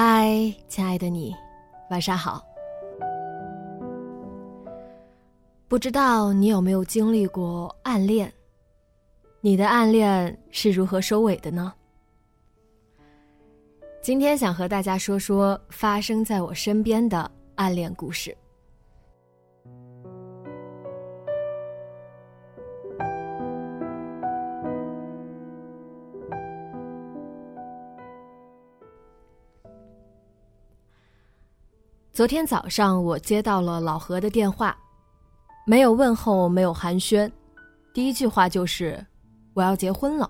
[0.00, 1.34] 嗨，亲爱的你，
[1.90, 2.46] 晚上好。
[5.66, 8.32] 不知道你有没有经历过暗恋？
[9.40, 11.74] 你的暗恋是如何收尾的呢？
[14.00, 18.32] 今天想和大家说说发生在我身边的暗恋故事。
[32.18, 34.76] 昨天早上，我接到了老何的电话，
[35.64, 37.30] 没有问候，没有寒暄，
[37.94, 39.06] 第一句话就是
[39.54, 40.28] ：“我要结婚了。”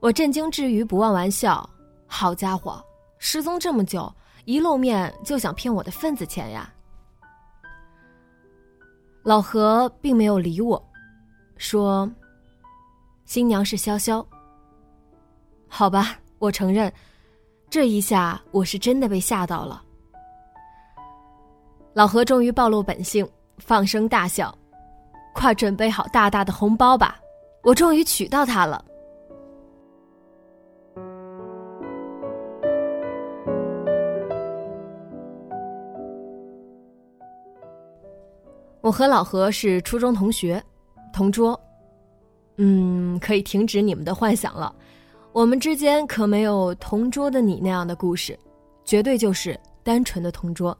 [0.00, 1.68] 我震惊之余不忘玩笑
[2.08, 2.82] ：“好家伙，
[3.18, 4.10] 失踪这么久，
[4.46, 6.72] 一露面就想骗我的份子钱呀！”
[9.22, 10.82] 老何并没有理我，
[11.58, 12.10] 说
[13.26, 14.24] ：“新娘是潇潇。”
[15.68, 16.90] 好吧，我承认，
[17.68, 19.82] 这一下我是真的被吓到了。
[21.96, 23.26] 老何终于暴露本性，
[23.56, 24.54] 放声大笑
[25.32, 27.18] ：“快准备好大大的红包吧，
[27.62, 28.84] 我终于娶到她了。”
[38.82, 40.62] 我和老何是初中同学，
[41.14, 41.58] 同桌。
[42.58, 44.70] 嗯，可以停止你们的幻想了，
[45.32, 48.38] 我们之间可没有同桌的你那样的故事，
[48.84, 50.76] 绝对就是单纯的同桌。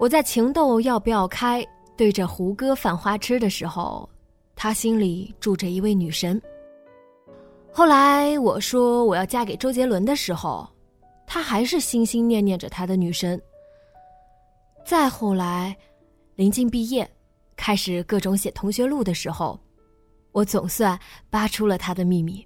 [0.00, 1.62] 我在情窦要不要开
[1.94, 4.08] 对着胡歌犯花痴的时候，
[4.56, 6.40] 他心里住着一位女神。
[7.70, 10.66] 后来我说我要嫁给周杰伦的时候，
[11.26, 13.38] 他还是心心念念着他的女神。
[14.86, 15.76] 再后来，
[16.34, 17.06] 临近毕业，
[17.54, 19.60] 开始各种写同学录的时候，
[20.32, 22.42] 我总算扒出了他的秘密。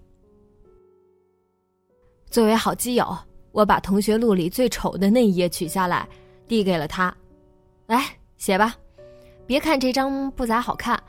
[2.28, 3.16] 作为好基友，
[3.52, 6.08] 我把同学录里最丑的那一页取下来，
[6.48, 7.16] 递给了他。
[7.86, 8.02] 来
[8.36, 8.74] 写吧，
[9.46, 11.02] 别看这张不咋好看，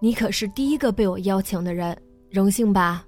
[0.00, 1.96] 你可是第一个被我邀请的人，
[2.30, 3.04] 荣幸吧？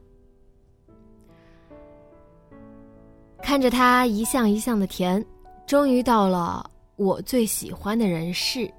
[3.42, 5.24] 看着他一项一项的填，
[5.66, 8.70] 终于到了我最喜欢的人是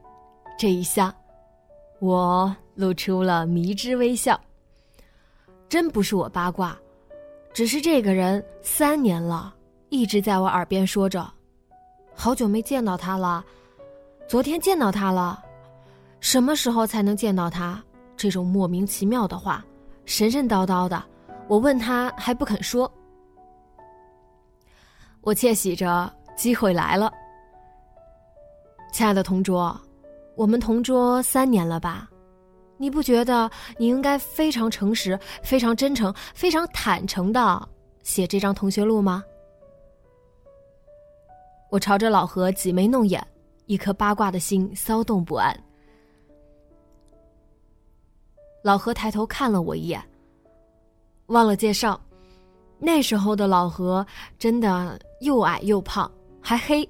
[0.57, 1.13] 这一项，
[1.99, 4.39] 我露出了迷之微笑。
[5.67, 6.77] 真不是我八卦，
[7.53, 9.53] 只是这个人三年了，
[9.89, 11.29] 一直在我耳边说着，
[12.13, 13.43] 好久没见到他了。
[14.31, 15.43] 昨天见到他了，
[16.21, 17.83] 什么时候才能见到他？
[18.15, 19.61] 这种莫名其妙的话，
[20.05, 21.03] 神神叨叨的，
[21.49, 22.89] 我问他还不肯说。
[25.19, 27.11] 我窃喜着，机会来了。
[28.93, 29.77] 亲爱的同桌，
[30.37, 32.09] 我们同桌三年了吧？
[32.77, 37.67] 你不觉得你应该非常诚实、非常真诚、非常坦诚的
[38.01, 39.25] 写这张同学录吗？
[41.69, 43.21] 我朝着老何挤眉弄眼。
[43.71, 45.57] 一颗八卦的心骚动不安。
[48.61, 50.03] 老何抬头看了我一眼，
[51.27, 51.97] 忘了介绍，
[52.79, 54.05] 那时候的老何
[54.37, 56.87] 真的又矮又胖，还黑，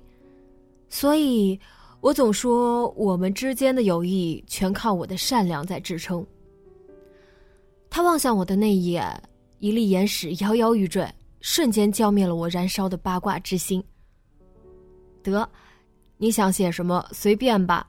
[0.89, 1.59] 所以
[1.99, 6.25] 我总说我们之间的友谊全靠我的善良在支撑。
[7.91, 9.05] 他望向我的那一眼，
[9.59, 11.07] 一粒眼屎摇摇欲坠，
[11.41, 13.83] 瞬间浇灭了我燃烧的八卦之心。
[15.21, 15.47] 得。
[16.21, 17.87] 你想写什么随便吧。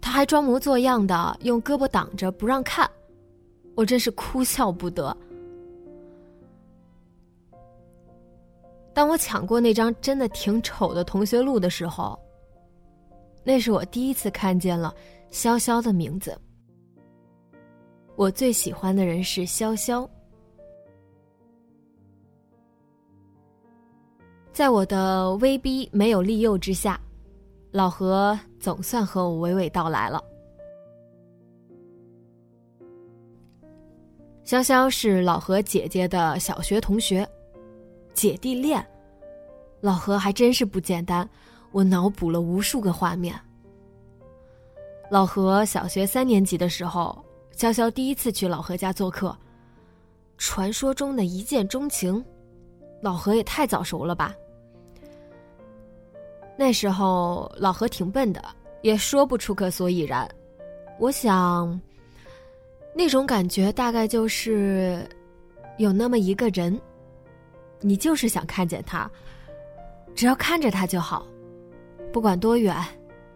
[0.00, 2.90] 他还装模作样的用胳膊挡着不让看，
[3.76, 5.16] 我真是哭笑不得。
[8.92, 12.18] 当我抢过那张真的挺丑的同学录的时候，
[13.44, 14.92] 那是我第一次看见了
[15.30, 16.36] 潇潇的名字。
[18.16, 20.04] 我最喜欢的人是潇潇。
[24.52, 27.00] 在我的威逼没有利诱之下，
[27.70, 30.22] 老何总算和我娓娓道来了。
[34.44, 37.26] 潇潇是老何姐姐的小学同学，
[38.12, 38.84] 姐弟恋，
[39.80, 41.26] 老何还真是不简单。
[41.70, 43.34] 我脑补了无数个画面。
[45.10, 47.24] 老何小学三年级的时候，
[47.56, 49.34] 潇潇第一次去老何家做客，
[50.36, 52.22] 传说中的一见钟情，
[53.00, 54.34] 老何也太早熟了吧。
[56.64, 58.40] 那时候老何挺笨的，
[58.82, 60.28] 也说不出个所以然。
[61.00, 61.80] 我想。
[62.94, 65.04] 那种感觉大概就是，
[65.78, 66.78] 有那么一个人，
[67.80, 69.10] 你就是想看见他，
[70.14, 71.26] 只要看着他就好，
[72.12, 72.76] 不管多远，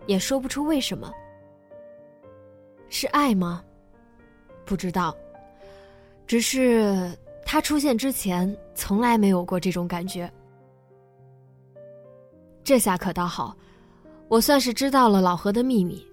[0.07, 1.11] 也说不出为什么。
[2.91, 3.65] 是爱吗？
[4.67, 5.17] 不知道，
[6.27, 7.11] 只是
[7.43, 10.31] 他出现之前从来没有过这种感觉。
[12.67, 13.57] 这下可倒好，
[14.27, 16.05] 我算是知道了老何的秘密。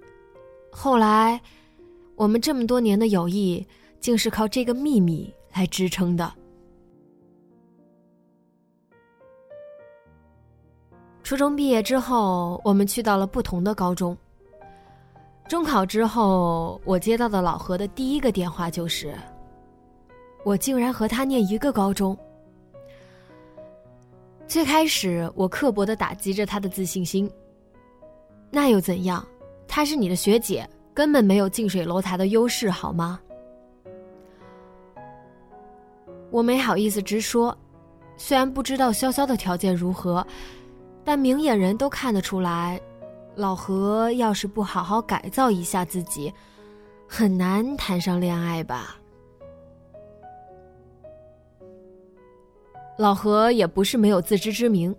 [0.72, 1.42] 后来。
[2.16, 3.68] 我们这么多年的友谊，
[4.00, 6.32] 竟是靠这个秘密来支撑的。
[11.24, 14.16] 初中毕业之后，我们去到了不同的高中。
[15.50, 19.16] 中考之后，我接到的老何的第一个电话就是：
[20.46, 22.16] 我竟然和他念一个高中。
[24.54, 27.28] 最开始，我刻薄的打击着他的自信心。
[28.52, 29.26] 那又怎样？
[29.68, 30.70] 她是你的学姐。
[30.94, 33.20] 根本没有近水楼台的优势，好吗？
[36.30, 37.58] 我没好意思直说，
[38.16, 40.24] 虽然不知道潇潇的条件如何，
[41.04, 42.80] 但明眼人都看得出来，
[43.34, 46.32] 老何要是不好好改造一下自己，
[47.08, 48.98] 很难谈上恋爱吧。
[52.98, 54.96] 老何也不是没有自知之明，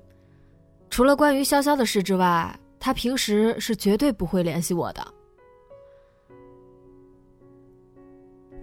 [0.90, 5.06] 除了关于潇潇的事之外，他平时是绝对不会联系我的。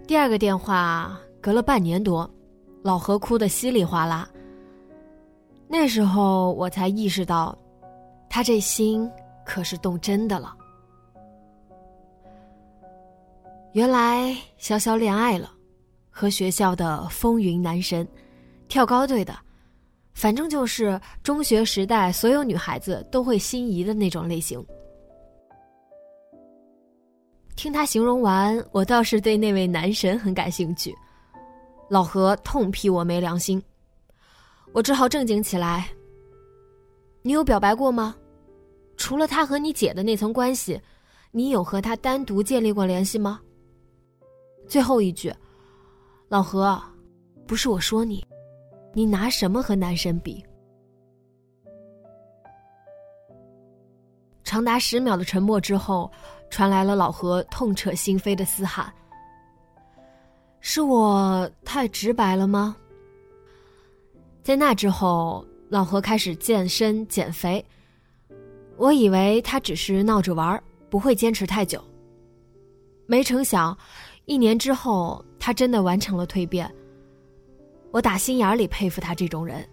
[0.06, 2.28] 第二个电话隔了半年多，
[2.82, 4.28] 老何哭得稀里哗啦。
[5.66, 7.56] 那时候我才意识到，
[8.28, 9.10] 他这心
[9.46, 10.54] 可是动真的了。
[13.72, 15.50] 原来潇潇恋爱了，
[16.10, 18.06] 和学校的风云男神，
[18.72, 19.36] 跳高队的，
[20.14, 24.64] 反正就是中学时代所有女孩子都会心仪的那种类型。
[27.54, 30.96] 听他形容完，我倒是对那位男神很感兴趣。
[31.90, 33.62] 老何痛批我没良心，
[34.72, 35.86] 我只好正经起来。
[37.20, 38.16] 你有表白过吗？
[38.96, 40.80] 除了他和你姐的那层关系，
[41.30, 43.38] 你有和他单独建立过联系吗？
[44.66, 45.30] 最后一句，
[46.30, 46.82] 老何，
[47.46, 48.24] 不是我说你，
[48.92, 50.44] 你拿什么和男神比？
[54.44, 56.10] 长达十秒的沉默之后。
[56.50, 58.92] 传来了老何痛彻心扉的嘶喊
[60.60, 62.76] ：“是我太直白了吗？”
[64.44, 67.64] 在那之后，老何开始健身减肥。
[68.76, 71.82] 我以为他只是闹着玩不会坚持太久。
[73.06, 73.74] 没成想，
[74.26, 76.70] 一年之后，他真的完成了蜕变。
[77.92, 79.64] 我打心眼里佩服他这种人。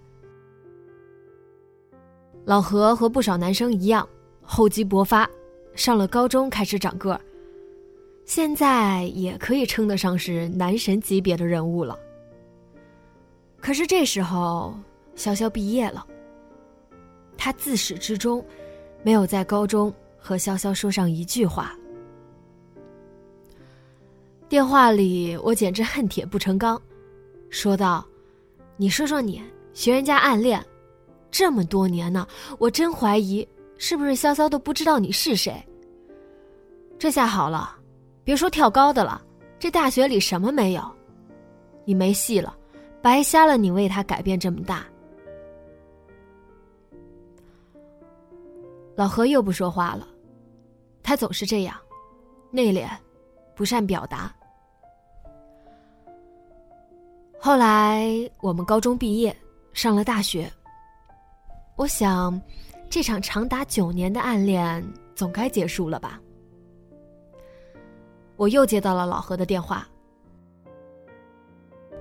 [2.45, 4.07] 老何和不少男生一样，
[4.41, 5.27] 厚积薄发。
[5.75, 7.21] 上了高中开始长个儿，
[8.25, 11.97] 现在也可以称得上是男神级别的人物了。
[13.61, 14.75] 可是这时候，
[15.15, 16.05] 潇潇毕业了，
[17.37, 18.43] 他自始至终
[19.03, 21.73] 没有在高中和潇潇说上一句话。
[24.49, 26.81] 电话里，我简直恨铁不成钢，
[27.49, 28.05] 说道
[28.81, 29.43] ：“你说说你，
[29.73, 30.65] 学人家暗恋
[31.29, 32.25] 这么多年呢，
[32.57, 33.45] 我真怀疑
[33.77, 35.61] 是不是潇潇都不知道你是谁。”
[36.97, 37.77] 这下好了，
[38.23, 39.21] 别说跳高的了，
[39.59, 40.81] 这大学里什么没有？
[41.83, 42.55] 你没戏了，
[43.01, 44.85] 白瞎了你为他改变这么大。
[48.95, 50.07] 老何又不说话了，
[51.03, 51.75] 他总是这样，
[52.49, 52.87] 内敛，
[53.57, 54.33] 不善表达。
[57.41, 59.33] 后来我们高中毕业，
[59.71, 60.51] 上了大学。
[61.77, 62.39] 我想，
[62.89, 66.19] 这场长达九年的暗恋总该结束了吧。
[68.35, 69.87] 我又接到了老何的电话。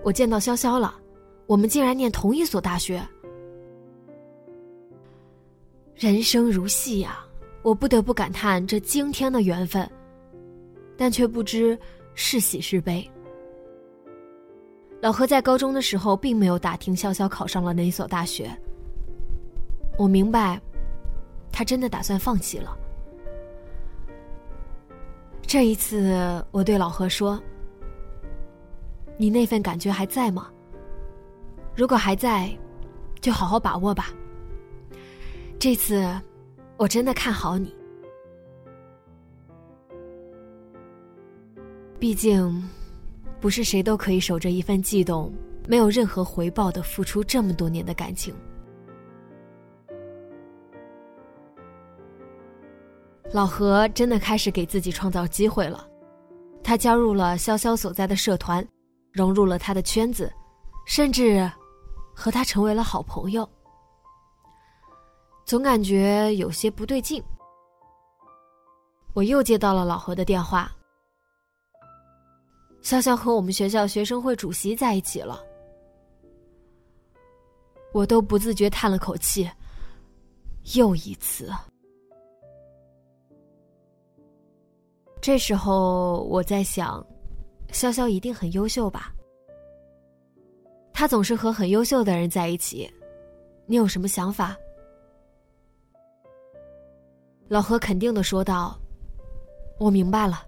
[0.03, 0.97] 我见到潇潇了，
[1.47, 3.01] 我们竟然念同一所大学。
[5.95, 7.25] 人生如戏呀，
[7.63, 9.89] 我不得不感叹这惊天的缘分，
[10.97, 11.79] 但却不知
[12.15, 13.09] 是喜是悲。
[15.01, 18.51] 老何在高中的时候并没有打听潇潇考上了哪所大学，
[19.97, 20.61] 我明白，
[21.53, 22.77] 他真的打算放弃了。
[25.43, 27.41] 这一次，我对老何说
[29.17, 30.51] ：“你那份感觉还在吗？
[31.75, 32.51] 如果还在，
[33.21, 34.13] 就好好把握吧。
[35.61, 36.13] 这次，
[36.77, 37.75] 我真的看好你。
[41.99, 42.63] 毕竟，
[43.41, 45.33] 不是谁都可以守着一份悸动，
[45.67, 48.35] 没有任何回报的付出这么多年的感情。”
[53.31, 55.87] 老何真的开始给自己创造机会了，
[56.65, 58.67] 他加入了潇潇所在的社团，
[59.13, 60.33] 融入了他的圈子，
[60.87, 61.51] 甚至
[62.15, 63.47] 和他成为了好朋友。
[65.45, 67.23] 总感觉有些不对劲，
[69.13, 70.73] 我又接到了老何的电话。
[72.83, 75.43] 潇潇和我们学校学生会主席在一起了，
[77.93, 79.51] 我都不自觉叹了口气，
[80.77, 81.51] 又一次。
[85.21, 87.05] 这时候我在想，
[87.73, 89.13] 潇潇一定很优秀吧？
[90.93, 92.91] 他总是和很优秀的人在一起，
[93.67, 94.57] 你有什么想法？
[97.49, 98.79] 老何肯定的说道
[99.79, 100.45] ：“我明白了。”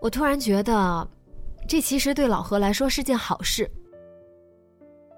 [0.00, 1.08] 我突然觉得，
[1.66, 3.70] 这其实对老何来说是件好事。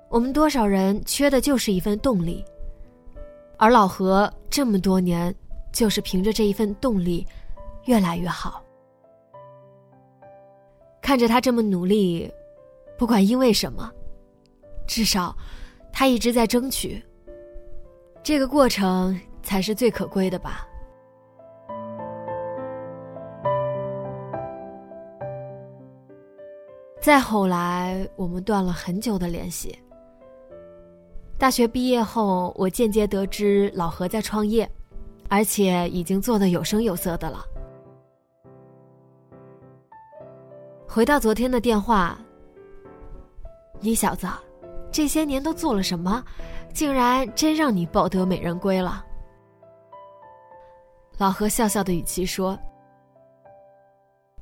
[0.09, 2.45] 我们多少人缺的就是一份动力，
[3.59, 5.35] 而老何这么多年。
[5.73, 7.25] 就是凭着这一份动力，
[7.85, 8.61] 越来越好。
[11.01, 12.29] 看着他这么努力，
[12.99, 13.89] 不管因为什么，
[14.85, 15.33] 至少
[15.93, 17.01] 他一直在争取。
[18.21, 20.67] 这个过程才是最可贵的吧。
[27.01, 29.77] 再后来，我们断了很久的联系。
[31.39, 34.71] 大学毕业后，我间接得知老何在创业。
[35.33, 37.45] 而且已经做的有声有色的了。
[40.89, 42.19] 回到昨天的电话，
[43.79, 44.27] 你小子，
[44.91, 46.21] 这些年都做了什么？
[46.75, 49.07] 竟然真让你抱得美人归了？
[51.17, 52.59] 老何笑笑的语气说：“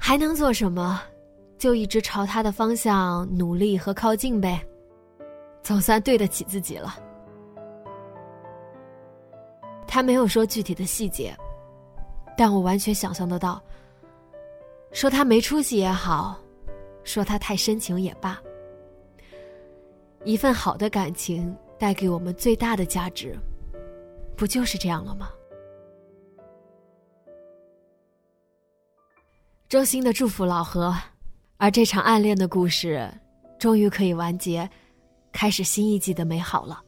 [0.00, 1.02] 还能做什么？
[1.58, 4.64] 就一直朝他的方向努力和靠近呗，
[5.62, 6.98] 总算对得起自己了。”
[9.86, 11.36] 他没有说具体的细节，
[12.36, 13.60] 但我完全想象得到。
[14.92, 16.38] 说他没出息也好，
[17.04, 18.40] 说他太深情也罢，
[20.24, 23.36] 一份好的感情带给我们最大的价值，
[24.36, 25.30] 不就是这样了吗？
[29.68, 30.94] 衷心的祝福老何，
[31.60, 33.12] 而这场暗恋的故事，
[33.58, 34.68] 终于可以完结，
[35.32, 36.80] 开始新一季的美好了。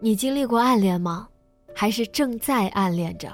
[0.00, 1.28] 你经历过暗恋吗？
[1.74, 3.30] 还是正在暗恋着？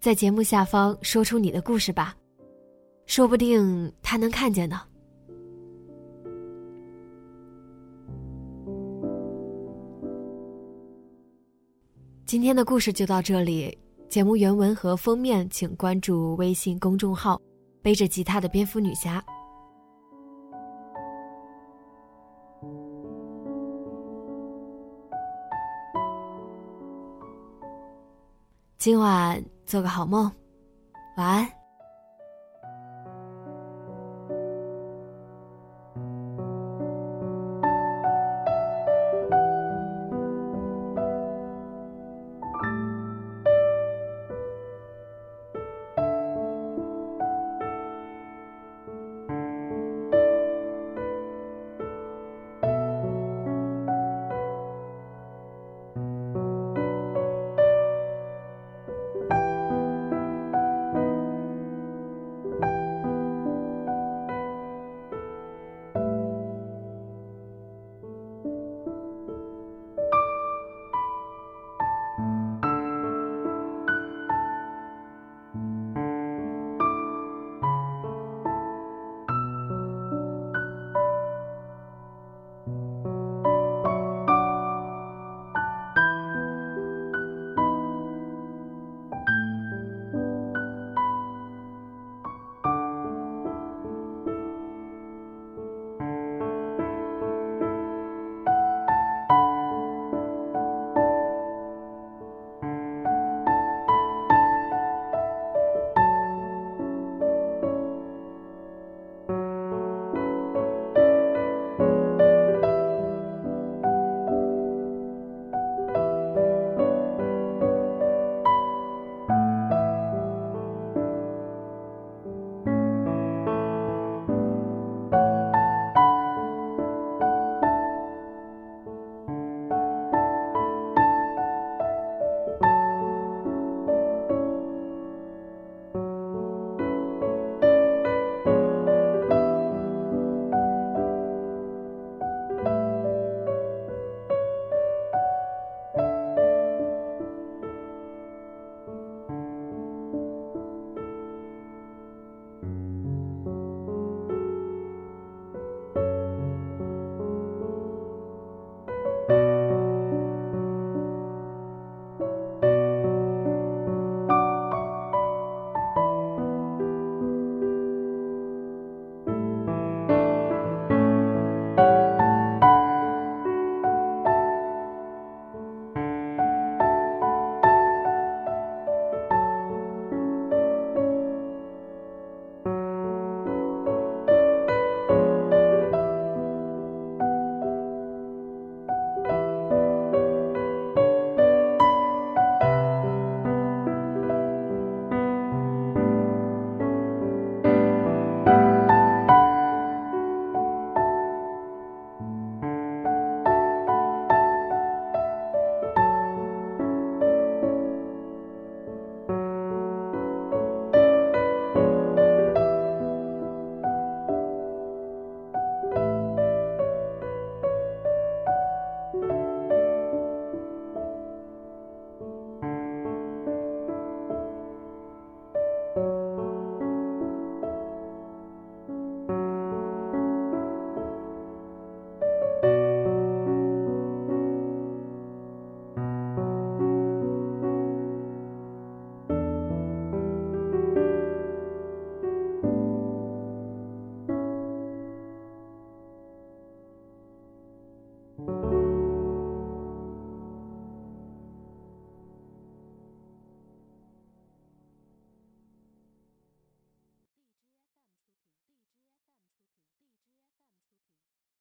[0.00, 2.16] 在节目下方说出你的故事吧，
[3.06, 4.80] 说不定他能看见呢。
[12.26, 17.40] 今天的故事就到这里，节目原文和封面请关注微信公众号
[17.80, 19.24] “背着吉他的蝙蝠女侠”。
[28.78, 30.28] 今晚做个好梦，
[31.16, 31.63] 晚安。